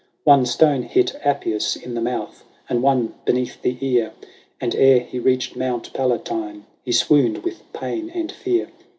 [0.23, 4.13] One stone hit Appius in the mouth, and one beneath the ear;
[4.59, 8.69] And ere he reached Mount Palatine, he swooned with pain and fear.